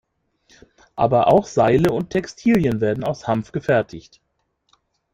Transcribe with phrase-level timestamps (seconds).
[0.95, 4.19] Aber auch Seile und Textilien werden aus Hanf gefertigt.